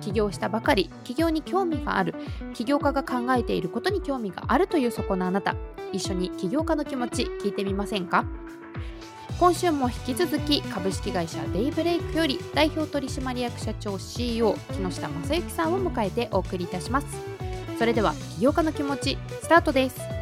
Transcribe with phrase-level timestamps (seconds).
[0.00, 2.14] 起業したばかり起業に興味がある
[2.54, 5.54] 起業家が考えていることに興味があるというそこのあなた。
[5.92, 8.24] 一緒に起業家の気持ち聞いてみませんか？
[9.38, 17.06] 今週も引き続き株式会社デイブレイクより代表取締役社長 CEO 木下正幸さんを迎えてお送りいたします。
[17.78, 20.17] それでは起業家の気持ちスタートです。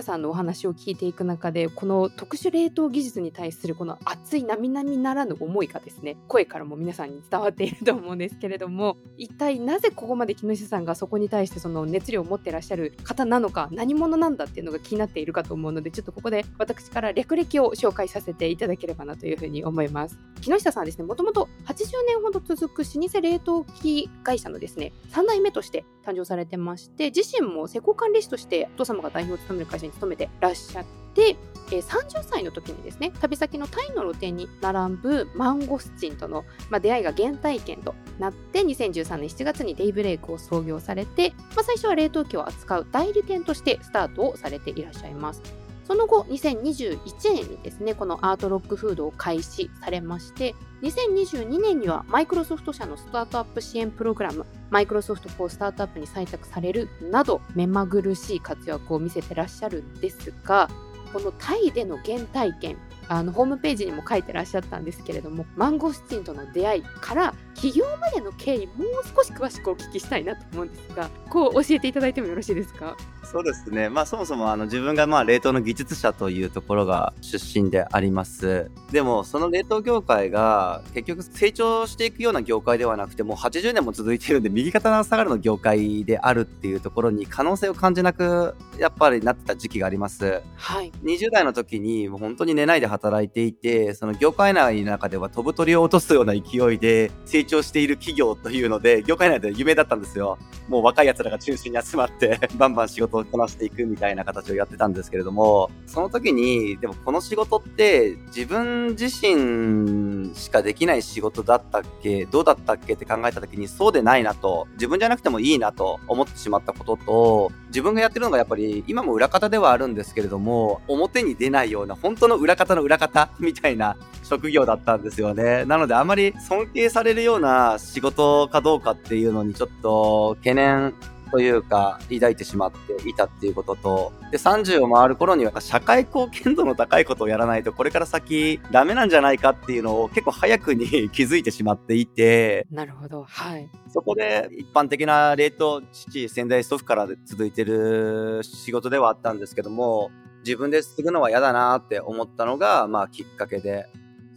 [0.00, 20.18] esta さんのお話を聞いていく中でこの特殊冷凍技術に対するこの熱い並々ならぬ思いがですね声からも皆さんに伝わっていると思うんですけれども一体なぜここまで木下さんがそこに対してその熱量を持ってらっしゃる方なのか何者なんだっていうのが気になっているかと思うのでちょっとここで私から略歴を紹介させていただければなというふうに思います。
[20.40, 31.36] 木下さんはですねもともと80年ほど続く老舗冷凍機会社のですね3代目として誕生されてまして自身も施工管理士としてお父様が代表を務める会社に勤めめてらっしゃって、
[31.70, 45.65] えー、30歳の時にですね旅先のタイの露店に並ぶマンゴスチンとの、まあ、出会いが原体験となって2013年7月にデイブレイクを創業されて、まあ、最初は冷凍機を扱う代理店としてスタートをされていらっしゃいます。
[45.86, 46.98] その後、2021
[47.32, 60.68] 年にですね、このアートロックフードを開始されまして、2022年にはマイクロソフト社のスタートアップ支援プログラム、マイクロソフト4スタートアップに採択されるなど、目まぐるしい活躍を見せてらっしゃるんですが、
[61.12, 72.96] このタイでの原体験、あのホームページにも書いてらっしゃったんですけれどもマンゴスチンとの出会いから起業までの経緯もう少し詳しくお聞きしたいなと思うんですがこう教えていただいてもよろしいですか？
[73.24, 78.70] そうですね、まあ、そもそもあの自分がまあ冷凍の技術者というところが出身であります。
[78.92, 100.38] でもその冷凍業界が結局成長していくような業界ではなくてもう80年も続いているんで右肩が下がるの業界であるっていうところに可能性を感じなくやっぱりなってた時期があります、はい、20代の時にもう本当に寝ないで働いていてその業界内の中では飛ぶ鳥を落とすような勢いで成長している企業というので業界内で有名だったんですよ。
[100.68, 125.64] もう若い奴らが中心に集まって バンバン仕事をこなしていくみたいな形をやってたんですけれども、その時に、でもこの仕事って自分自身しかできない仕事だったっけどうだったっけって考えた時にそうでないなと、自分じゃなくてもいいなと思ってしまったことと、自分がやってるのがやっぱり今も裏方ではあるんですけれども、表に出ないような本当の裏方の裏方みたいな職業だったんですよね。
[125.64, 130.94] なのであまり尊敬されるような仕事かどうかっていうのにちょっと懸念
[131.30, 143.24] というか、抱いてしまっていたっていうことと、で、30を回る頃には社会貢献度の高いことをやらないと、これから先ダメなんじゃないかっていうのを結構早くに 気づいてしまっていて、なるほど。
[143.24, 143.68] はい。
[143.88, 150.10] そこで一般的な冷凍父、仙台祖父から続いてる仕事ではあったんですけども、
[150.46, 153.86] 自分で継ぐのは嫌だなって思ったのが、まあきっかけで、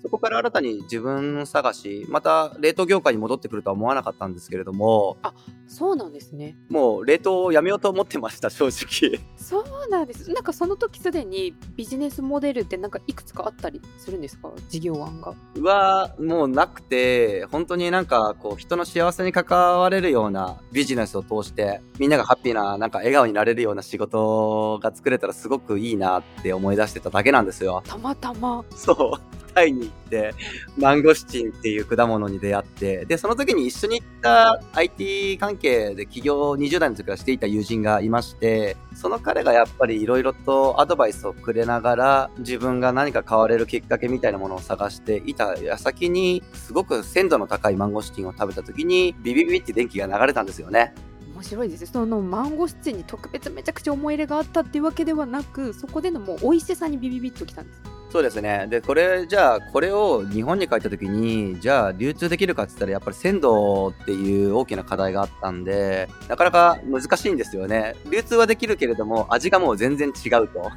[0.02, 5.18] そこから新たに自分探し、また冷凍業界に戻ってくるとは思わなかったんですけれども。
[5.22, 5.34] あ、
[5.72, 6.57] そうなんですね。
[6.68, 9.22] もう冷凍をやめようと思ってました、正直。
[9.38, 10.31] そうなんです。
[10.31, 14.52] なんかその時すでにビジネスモデルってなんかいくつかあったりするんですか？
[14.68, 15.35] 事業案が。
[15.62, 27.84] は、もうなくて、本当になんかこう人の幸せに関われるようなビジネスを通して、みんながハッピーな、なんか笑顔になれるような仕事が作れたらすごくいいなって思い出してただけなんですよ。
[27.85, 28.66] たまたま。
[28.75, 29.40] そう。
[29.53, 30.34] タイに行って、
[30.78, 50.94] マンゴスチンっていう果物に出会って、で、その時に一緒に行った IT 関係で起業20代の時からしていた友人がいまして、その彼がやっぱり色々とアドバイスをくれながら、自分が何か変われるきっかけみたいなものを探していた矢先に、すごく鮮度の高いマンゴスチンを食べた時に、ビビビって電気が流れたんですよね。
[51.40, 58.66] 面白いですそのマンゴスチンに特別めちゃくちゃ思い入れがあったっていうわけではなくそこでのもう美味しさにビビビッときたんですそうですね。
[58.67, 67.96] で、これ、じゃあ、これを日本に帰った時に、じゃあ、流通できるかって言ったら、やっぱり鮮度っていう大きな課題があったんで、なかなか難しいんですよね。
[68.11, 70.72] 流通はできるけれども、味がもう全然違うと。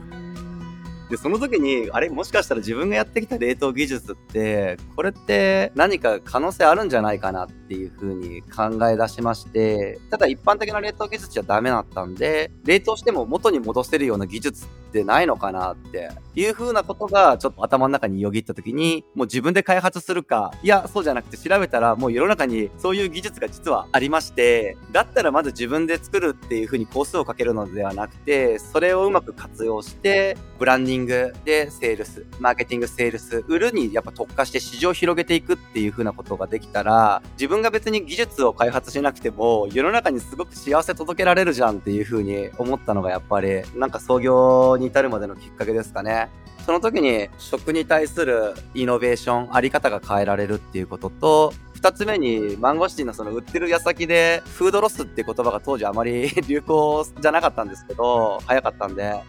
[1.13, 46.29] で、その時に、あれもしかしたら自分がやってきた冷凍技術って、これって何か可能性あるんじゃないかなっていうふうに考え出しまして、ただ一般的な冷凍技術じゃダメだったんで、冷凍しても元に戻せるような技術ってないのかなっていうふうなことがちょっと頭の中によぎった時に、もう自分で開発するか、いや、そうじゃなくて調べたらもう世の中にそういう技術が実はありまして、だったらまず自分で作るっていうふうに工数をかけるのではなくて、それをうまく活用して、ブランディングングでセールス、マーケティング、セールス、売るにやっぱ特化して市場を広げていくっていうふうなことができたら、自分が別に技術を開発しなくても、世の中にすごく幸せ届けられるじゃんっていうふうに思ったのがやっぱり、なんか創業に至るまでのきっかけですかね。
[46.65, 51.53] その時に食に対するイノベーション、あり方が変えられるっていうことと、
[51.83, 59.25] 二つ目に、マンゴスティンのその売ってる矢先で、フードロスって言葉が当時あまり流行じゃなかったんですけど、早かったんで、はい。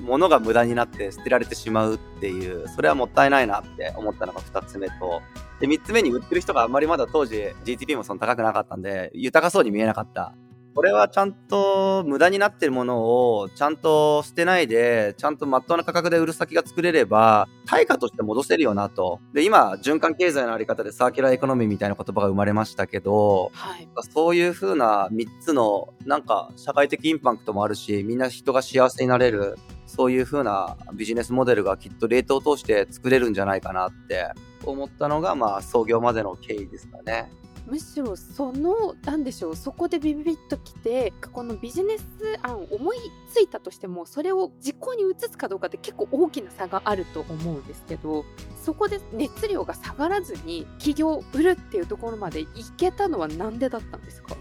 [0.00, 5.20] 物が無駄になって捨てられてしまうっていう、それはもったいないなって思ったのが二つ目と、
[5.58, 7.34] で、三つ目に売ってる人があんまりまだ当時
[7.64, 10.32] GTP もその高くなかったんで、豊かそうに見えなかった。
[10.74, 19.20] これはちゃんと無駄になってるものをちゃんと捨てないで、ちゃんとまっとうな価格で売る先が作れれば、対価として戻せるよなと。
[19.32, 34.28] で、今、循環経済のあり方でサーキュラーエコノミーみたいな言葉が生まれましたけど、はい、そういう風な3つの、なんか社会的インパクトもあるし、みんな人が幸せになれる、そういう風なビジネスモデルがきっとレートを通して作れるんじゃないかなって
[34.64, 37.32] 思ったのが、まあ、創業までの経緯ですかね。
[37.70, 42.04] むしろその何でしょうそこでビビビッときてこのビジネス
[42.42, 42.96] 案思い
[43.32, 48.24] ついたとしてもそれを実行に移すかどうかって結構大きな差があると思うんですけど
[48.60, 52.46] そこで熱量が下がらずに起業を売るっていうところまでい
[52.76, 54.34] けたのは何でだったんですか？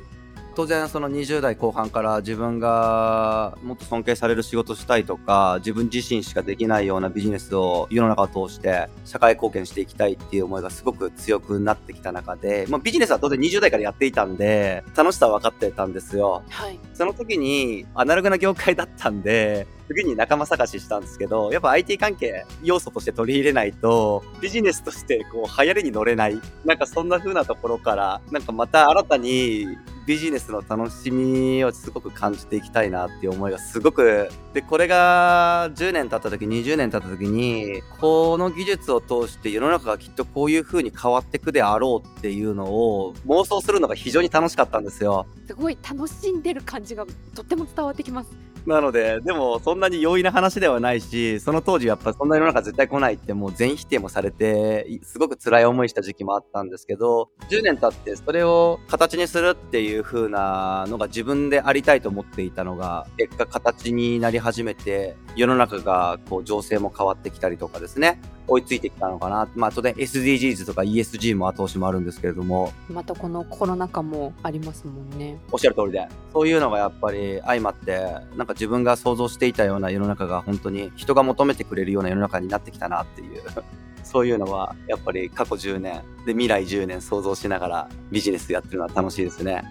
[0.60, 16.44] 当然その20代後半から自分がもっと尊敬される仕事したいとか、自分自身しかできないようなビジネスを世の中を通して社会貢献していきたいっていう思いがすごく強くなってきた中で、まあ、ビジネスは当然20代からやっていたんで、楽しさは分かってたんですよ。
[16.50, 16.78] はい。
[16.94, 26.40] その時にアナログな業界だったんで、次に仲間探ししたんですけど、やっぱ IT 関係要素として取り入れないと、ビジネスとしてこう流行りに乗れない。
[26.64, 29.66] なんかそんな風なところから、なんかまた新たに
[30.06, 45.26] ビジネスの楽しみをすごく感じていきたいなっていう思いがすごく、で、これが10年経った時、20年経った時に、この技術を通して世の中がきっとこういう風に変わっていくであろうっていうのを妄想するのが非常に楽しかったんですよ。
[45.48, 47.06] すごい楽しんでる感じが
[47.36, 48.49] とっても伝わってきます。
[48.66, 69.48] なので、でもそんなに容易な話ではないし、その当時やっぱそんな世の中絶対来ないってもう全否定もされて、すごく辛い思いした時期もあったんですけど、10年経ってそれを形にするっていう風なのが自分でありたいと思っていたのが、結果形になり始めて、世の中がこう情勢も変わってきたりとかですね、追いついてきたのかな。
[69.56, 72.74] まあ当然 SDGs とか ESG も後押しもあるんですけれども。
[72.90, 75.40] またこのコロナ禍もありますもんね。
[75.52, 76.08] おっしゃる通りで。
[76.34, 78.00] そういうのがやっぱり相まって、
[78.36, 83.42] なんか自分が想像していたような世の中が本当に人が求めてくれるような世の中になってきたなっていう。
[84.04, 89.64] そういうのはやっぱり過去10年で未来10年想像しながらビジネスやってるのは楽しいですね。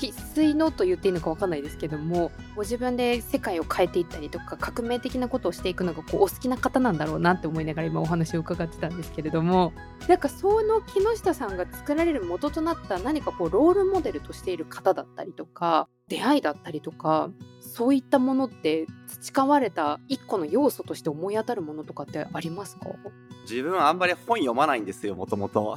[0.00, 9.72] 生粋のと言っていいのか分かんないですけどもご自分で世界を変えていったりとか革命的なことをしていくのがこうお好きな方なんだろうなって思いながら今お話を伺ってたんですけれども
[10.08, 17.30] なんかその木下さんが作られる元となった何かこうロールモデルとしている方だったりとか出会いだったりとか
[17.60, 22.86] そういったものって培われた一個の要素として思い当たるものとかってありますか？
[23.50, 25.76] 自分はあんまり本読まないんですよ、もともと。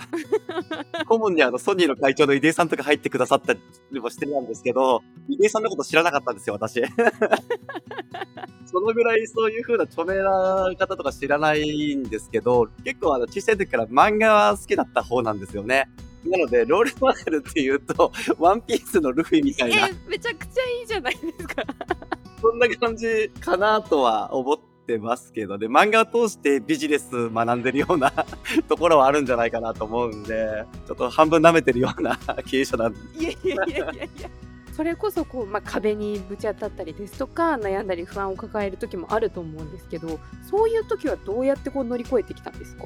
[1.07, 6.81] 顧問にあの、ソニーの会長の出井さんとか入ってくださったりもしてるんですけど、出井さんのこと知らなかったんですよ、私。
[8.65, 15.89] そのぐらいそういう風な著名な方とか知らないんですけど、結構あの、小さい時から漫画は好きだった方なんですよね。
[16.25, 19.87] なので、ロールモデルっていうと、 ワンピースのルフィみたいな。
[19.87, 21.63] え、めちゃくちゃいいじゃないですか。
[22.41, 28.11] そんな感じかなとは思ってますけどね、漫画を通してビジネス学んでるような
[28.67, 32.99] ところはあるんじゃないかなと思うんで、ちょっと半分舐めてるような 経営者なんで。
[33.19, 34.29] いやいやいやいやいや。
[34.75, 42.85] それこそこう、まあ、壁にぶち当たったりですとか悩んだり不安を抱える時もあると思うんですけどそういう時はどうやってこう乗り越えてきたんですか？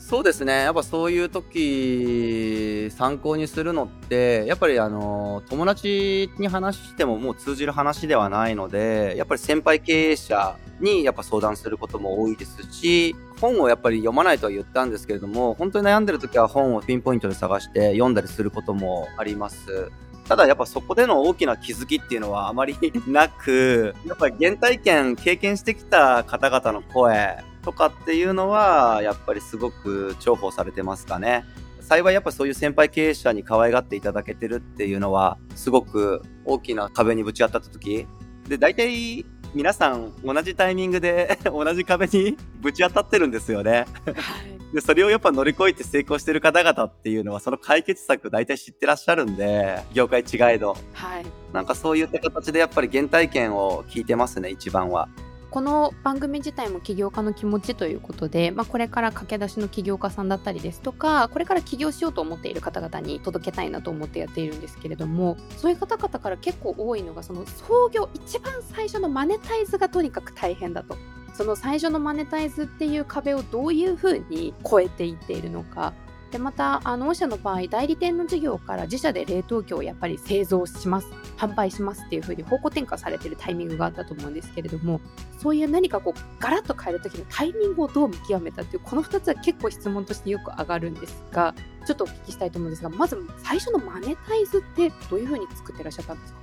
[0.00, 0.62] そうですね。
[0.64, 19.92] やっぱそういう時、参考にするのって、やっぱりあの、友達に話してももう通じる話ではないので、やっぱり先輩経営者にやっぱ相談することも多いですし、本をやっぱり読まないとは言ったんですけれども、本当に悩んでる時は本をピンポイントで探して読んだりすることもあります。
[20.26, 22.74] ただやっぱそこでの大きな気づきっていうのはあまり
[23.06, 31.44] なく、やっぱり原体験経験してきた方々の声とかっていうのは、やっぱりすごく重宝されてますかね。
[31.80, 38.06] 幸いやっぱそういう先輩経営者に可愛がっていただけてるっていうのは、すごく大きな壁にぶち当たった時。
[38.48, 43.86] で、大体皆さん同じタイミングで 同じ壁にぶち当たってるんですよね。
[44.04, 44.60] はい。
[44.72, 50.76] で、それをやっぱ乗り越えて成功してる方々っていうのは、その解決策大体知ってらっしゃるんで、業界違えど。
[50.92, 51.26] はい。
[51.52, 55.08] なんかそういった形でやっぱり原体験を聞いてますね、一番は。
[55.50, 70.96] この番組自体も起業家の気持ちということで、まあ、これから駆け出しの起業家さんだったりですとかこれから起業しようと思っている方々に届けたいなと思ってやっているんですけれどもそういう方々から結構多いのがその創業一番最初のマネタイズがとにかく大変だと。
[71.32, 75.94] その最初のマネタイズっていう壁をどういうふうに超えていっているのか
[76.30, 85.00] でまたあの御社の場合代理店の事業から自社で冷凍機をやっぱり製造します販売しますっていうふうに方向転換されてるタイミングがあったと思うんですけれども
[85.38, 96.40] そういう何かこうガラッと変える時のタイミングをどう見極めたっていうこの2つは結構質問としてよく上がるんですがちょっとお聞きしたいと思うんですがまず最初のマネタイズってどういうふうに作ってらっしゃったんですか？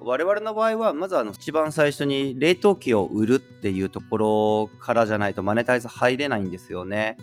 [0.00, 7.16] 我々の場合は、まずあの、一番最初に冷凍機を売るっていうところからじゃないとマネタイズ入れないんですよね。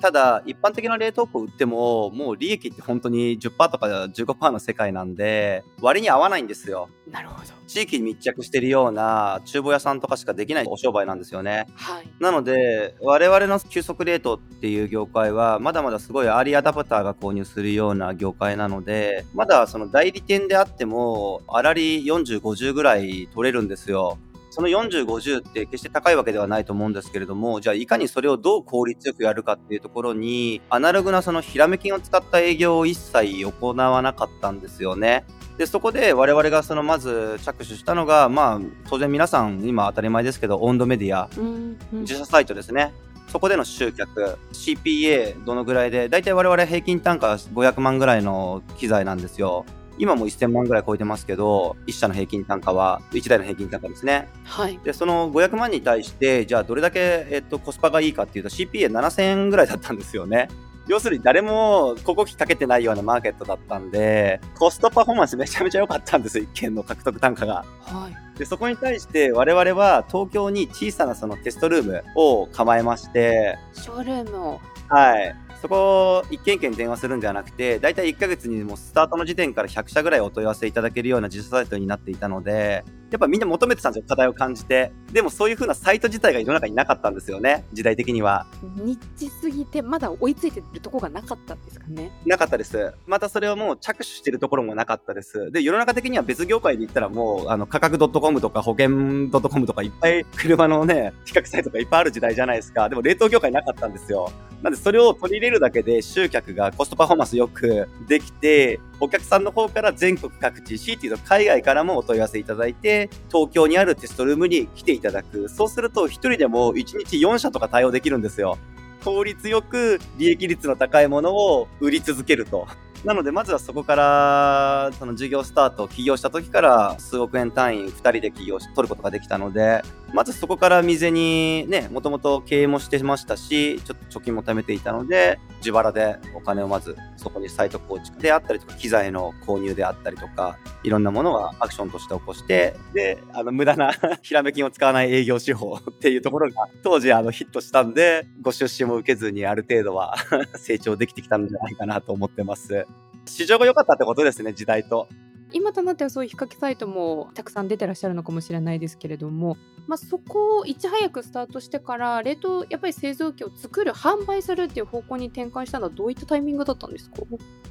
[0.00, 6.88] ただ、一般的な冷凍庫売っても、もう利益って本当に10%とか15%の世界なんで、割に合わないんですよ。
[7.10, 7.58] なるほど。
[7.66, 11.66] 地域に密着してるような厨房屋さんとかしかできないお商売なんですよね。
[11.74, 12.08] はい。
[12.20, 24.18] なので、我々の急速冷凍っていう業界は、まだまだすごいアーリーアダプターが購入するような業界なので、まだその代理店であっても、あらり40、50ぐらい取れるんですよ。
[24.58, 35.24] その40、50って決して高いわけではないと思うんですけれども、じゃあいかにそれをどう効率よくやるかっていうところに、アナログなそのひらめきを使った営業を一切行わなかったんですよね。
[35.58, 38.60] で、そこで我々がそのまず着手したのが、まあ、
[38.90, 42.92] 当然皆さん今当たり前ですけど、温度メディア、うん、うん自社サイトですね。
[43.28, 49.64] そこでの集客、CPA どのぐらいで、だいたい我々平均単価500万ぐらいの機材なんですよ。
[49.98, 54.28] 今も1000万ぐらい超えてますけど、1社の平均単価は、1台の平均単価ですね。
[54.44, 54.78] はい。
[54.84, 60.48] で、その500万に対して、じゃあどれだけ、えっと、コスパがいいかっていうと CPA7000 円ぐらいだったんですよね。
[60.88, 67.66] 要するに誰も広告費かけてないようなマーケットだったんで、コストパフォーマンスめちゃめちゃ良かったんですよ、一件の獲得単価が。
[67.82, 68.38] はい。
[68.38, 74.60] で、そこに対して我々は東京に小さなそのテストルームを構えまして、ショールームを。
[74.88, 75.36] はい。
[75.60, 84.92] そこを一件一件電話するんではなくて、だいたい1ヶ月にもうスタートの時点から100社ぐらいお問い合わせいただけるような自社サイトになっていたので、やっぱみんな求めてたんですよ、課題を感じて。
[85.12, 88.46] でもそういう風なサイト自体が世の中になかったんですよね、時代的には。
[88.76, 92.12] ニッチすぎてまだ追いついてるとこがなかったんですかね？
[92.26, 92.92] なかったです。
[93.06, 95.50] またそれをもう着手してるところもなかったです。
[95.50, 98.90] で、世の中的には別業界で言ったらもう、あの、価格 .com とか保険
[99.30, 102.88] .com とかいっぱい車のね、比較サイトがいっぱいある時代じゃないですか。
[102.88, 104.30] でも冷凍業界なかったんですよ。
[104.62, 115.48] なんでそれを取り入れるだけで集客がコストパフォーマンスよくできて、お客さんの方から全国各地、CT の海外からもお問い合わせいただいて、東京にあるテストルームに来ていただく。
[115.48, 118.58] そうすると一人でも1日4社とか対応できるんですよ。
[119.04, 122.66] 効率よく利益率の高いものを売り続けると。
[123.04, 129.82] なので、まずはそこから、その事業スタート、起業した時から数億円単位2人で起業し、取ることができたので、
[130.14, 150.16] まずそこから未然にね、もともと経営もしてましたし、ちょっと貯金も貯めていたので、自腹でお金をまずそこにサイト構築であったりとか、機材の購入であったりとか、いろんなものはアクションとして起こして、で、あの、無駄な ひらめきを使わない営業手法 っていうところが、当時あのヒットしたんで、ご出資も受けずにある程度は
[150.56, 152.86] 成長できてきたんじゃないかなと思ってます。
[153.26, 155.06] 市場が良かったってことですね、時代と。
[155.52, 167.16] 今となってはそういう比較サイトもたくさん出てらっしゃるのかもしれないですけれども、まあ、そこをいち早くスタートしてから冷凍やっぱり製造機を作る販売するっていう方向に転換したのはどういったタイミングだったんですか？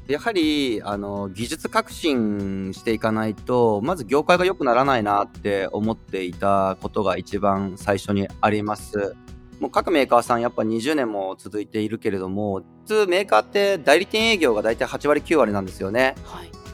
[0.07, 9.15] やはり、あの、技術革新していかないと、まず業界が良くならないなって思っていたことが一番最初にあります。
[9.59, 16.15] もう各メーカーさんやっぱ20年も続いているけれども、普通メーカーって代理店営業が大体8割9割なんですよね。
[16.23, 16.66] はいはい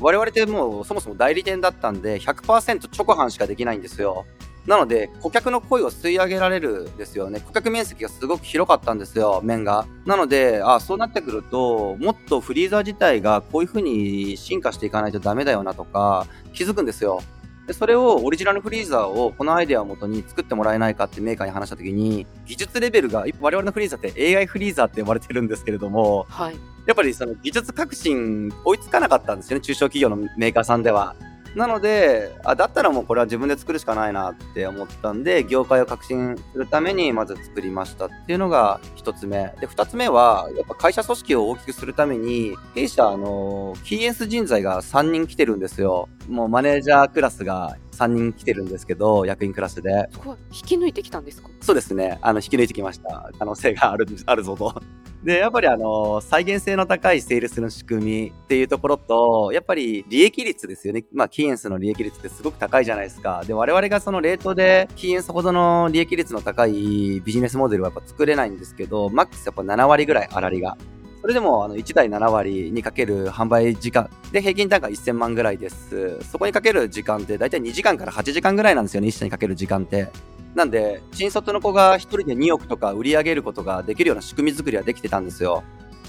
[0.00, 4.26] 我々ってもうそもそも代理店だったんで100%直販しかできないんですよ。
[4.66, 7.40] なので、顧客の声を吸い上げられるですよね。
[7.40, 9.86] 顧客面積がすごく広かったんですよ、面が。
[10.04, 17.22] なので、あそうなってくると、もっとフリーザー自体がこういうふうに進化していかないとダメだよなとか、気づくんですよ。
[17.66, 26.56] で、それをオリジナルフリーザーをこのアイデアをもとに作ってもらえないかってメーカーに話した時に、技術レベルが、我々のフリーザーって AI フリーザーって呼ばれてるんですけれども、はい。
[26.86, 31.14] やっぱりその技術革新追いつかなかったんですよね、中小企業のメーカーさんでは。
[31.56, 39.52] なのであ、だったらもうこれは自分で作るしかないなって思ったんで、業界を革新するためにまず作りましたっていうのが一つ目。
[39.60, 46.08] で、二つ目は、やっぱ会社組織を大きくするために、弊社、あの、キーエンス人材が3人来てるんですよ。
[46.28, 50.08] もうマネージャークラスが3人来てるんですけど、役員クラスで。
[50.12, 51.48] そこは引き抜いてきたんですか？
[51.60, 52.18] そうですね。
[52.22, 53.30] あの、引き抜いてきました。
[53.38, 54.80] 可能性がある、あるぞと。
[55.22, 61.04] で、やっぱりあの、再現性の高いセールスの仕組みっていうところと、やっぱり利益率ですよね。
[61.12, 63.42] まあ、キーエンスの利益率ってすごく高いじゃないですか。
[63.46, 70.78] で、我々がそのレートでキーエンスほどの利益率の高いビジネスモデルはやっぱ作れないんですけど、マックスやっぱ7割ぐらい粗利が。
[71.20, 76.18] それでも、あの、1台7割にかける販売時間で平均単価1000万ぐらいです。
[76.22, 80.08] そこにかける時間って大体2時間から8時間ぐらいなんですよね、1社にかける時間って。
[80.54, 85.62] なんで、新卒の子が1人で2億とか売り上げることができるような仕組み作りはできてたんですよ。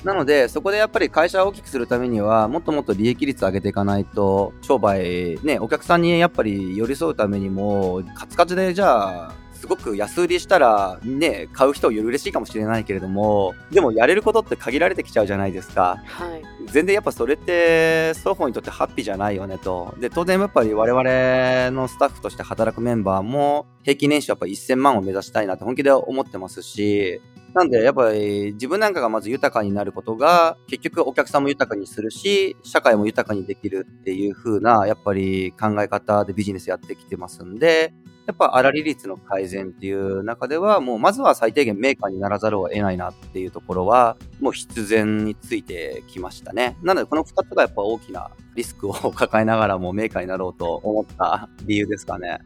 [0.03, 16.01] なので、そこでやっぱり会社を大きくするためには、もっともっと利益率上げていかないと、商売、ね、お客さんにやっぱり寄り添うためにも、カツカツでじゃあ、すごく安売りしたら、ね、買う人より嬉しいかもしれないけれども、でもやれることって限られてきちゃうじゃないですか。
[16.03, 16.50] はい。
[16.67, 19.95] 全然やっぱそれって双方にとってハッピーじゃないよねと。
[19.99, 27.21] で、当然やっぱり我々のスタッフとして働くメンバーも平均年収やっぱ1000万を目指したいなって本気で思ってますし、
[27.53, 37.93] なんでやっぱり自分なんかがまず豊かになることが結局お客さんも豊かにするし、社会も豊かにできるっていう風なやっぱり考え方でビジネスやってきてますんで、
[38.27, 46.77] やっぱ粗利率の改善っていう中では、もうまずは最低限メーカーにならざるを得ないなっていうところは、もう必然についてきましたね。
[46.83, 52.39] なのでこの2つがやっぱ大きなリスクを抱えながらもメーカーになろうと思った理由ですかね。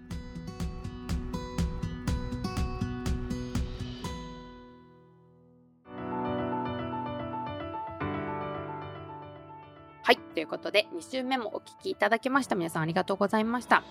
[10.03, 10.17] はい。
[10.35, 12.55] ということで、2週目もお聞きいただきました。
[12.55, 13.83] 皆さんありがとうございました。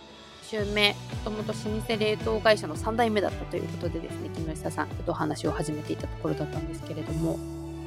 [0.45, 7.39] 週目、もともと老舗冷凍会社の3代目だったということでですね、木下さん、とお話を始めていたところだったんですけれども、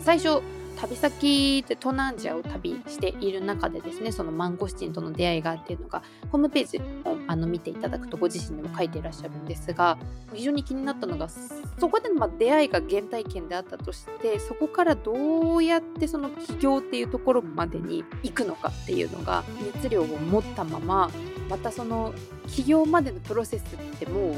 [0.02, 0.42] 最初、
[0.78, 9.98] 旅先で東南アジアを旅している中でですね、そのマンゴスチンとの出会いがっていうのが、ホームページをあの見ていただくとご自身でも書いていらっしゃるんですが、
[10.34, 19.44] 非常に気になったのが、そこでのま出会いが原体験であったとして、そこからどうやってその起業っていうところまでに行くのかっていうのが
[19.74, 21.10] 熱量を持ったまま、
[21.50, 22.14] またその
[22.48, 24.36] 起業までのプロセスってもう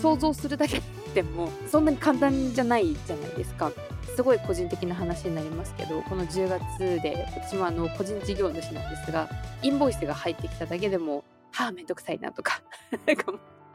[0.00, 0.80] 想像するだけ
[1.14, 3.70] でもそんなに簡単じゃないじゃないですか。
[4.14, 9.28] すごい個人的な話になりますけどこの10月で私もあの個人事業主なんですが
[9.60, 12.62] インボイスが入ってきただけでもはあめんどくさいなとか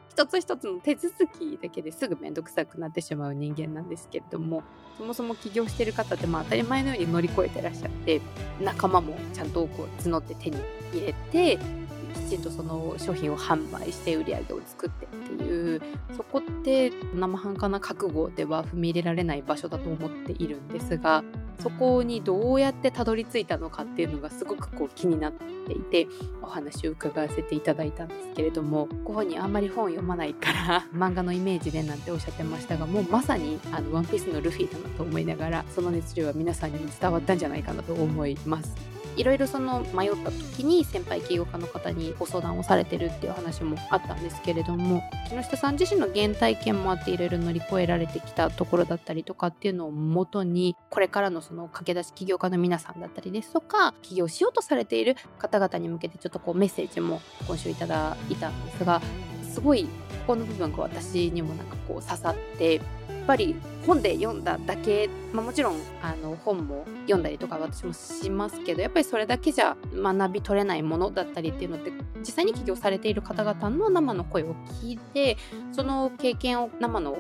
[0.10, 4.63] 一つ一つの手続きだけですぐめんどくさくなってしまう人間なんですけれども
[4.97, 8.21] そもそも起業してる方ってまあ当たり前のように乗り越えてらっしゃって
[8.62, 10.58] 仲間もちゃんとこう募って手に
[10.93, 11.60] 入れて
[12.29, 15.81] ちんとその商品を販売して売り上げを作ってっていう
[16.15, 21.23] そこって生半可な覚悟では踏み入れられない場所だと思っているんですが
[21.61, 26.07] そこにどうやってたどり着いたのかっていうのがすごくこう気になっていて
[26.41, 38.98] お話を伺わせていただいたんですけれどもご本人あんまり本読まないから漫画のイメージでなんておっしゃってましたがもうまさにあのワンピースのルフィだなと思いながらその熱量は皆さんにも伝わったんじゃないかなと思います。
[39.19, 59.01] いろいろその迷った時に先輩起業家の方にご相談をされてるっていう話もあったんですけれども木下さん自身の原体験もあっていろいろ乗り越えられてきたところだったりとかっていうのをもとにこれからのその駆け出し起業家の皆さんだったりですとか起業しようとされている方々に向けてちょっとこうメッセージも今週いただいたんですが
[59.51, 59.89] すごいこ
[60.27, 62.84] この部分が私にもなんかこう刺さってやっ
[63.25, 63.55] ぱり
[63.89, 75.38] 本で読んだだけ、まあ、もちろんあの本も読んだりとか私もしますけどやっぱりそれだけじゃ学び取れないものだったりっていうのって実際に起業されている方々の生の声を聞いて
[75.71, 77.17] その経験を生の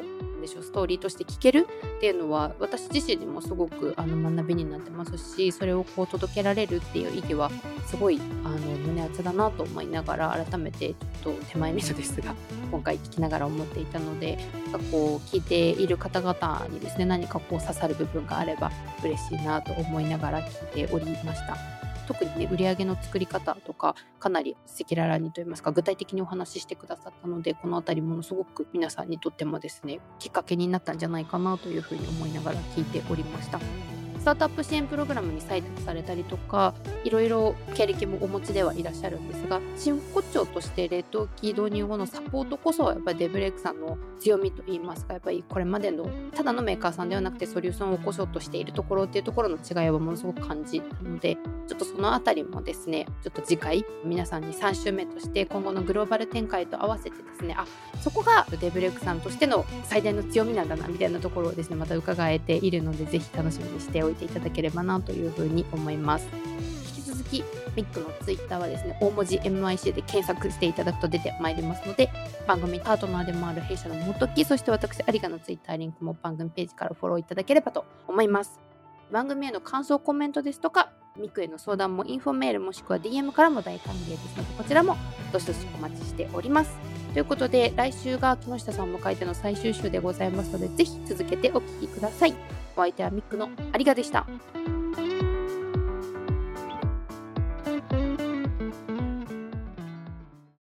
[0.49, 7.49] しょストーリーとして聞けるっていうのは私自身にもすごくあの学びになってますしそれをこう届けられるっていう意義は
[7.85, 12.35] すごいあの胸熱だなと思いながら改めてちょっと手前味噌ですが
[12.71, 14.37] 今回聞きながら思っていたので
[14.71, 18.71] なんかこう聞いている方々にですね何かこう刺さる部分があれば
[19.03, 21.78] 嬉しいなと思いながら聞いておりました。
[22.09, 33.59] 特にね売上の作り方とかかなり赤裸々にといいますか具体的にお話ししてくださったのでこの辺りものすごく皆さんにとってもですねきっかけになったんじゃないかなというふうに思いながら聞いておりました。
[34.19, 57.65] スタートアップ支援プログラムに採択されたりとかいろいろ経歴もお持ちではいらっしゃるんですが真骨頂として冷凍機導入後のサポートこそやっぱりデブレイクさんの強みといいますかやっぱりこれまでのただのメーカーさんではなくてソリューションを起こそうとしているところっていうところの違いをものすごく感じたのでちょっとそのあたりもですねちょっと次回皆さんに3週目として今後のグローバル展開と合わせてですねあ
[58.01, 66.27] そこがデブレイクさんとしての最大の強みなんだなみたいなところをですねまた伺えているのでぜひ楽しみにしておおいていただければなというふうに思います。
[66.97, 67.43] 引き続き
[67.75, 72.09] ミックのツイッターはですね大文字 MIC で検索していただくと出てまいりますので
[72.47, 78.59] 番組パートナーでもある弊社の元木そして私有賀のツイッターリンクも番組ページからフォローいただければと思います。
[79.11, 84.95] 番組への感想コメントですとかミックへの相談も info メールもしくは DM からも大歓迎ですのでこちらも
[85.33, 86.88] どしどしお待ちしております。
[87.13, 92.33] ということで来週が木下さんを迎えての最終週でございますのでぜひ続けてお聴きください
[92.75, 94.25] お相手はミックの有賀でした。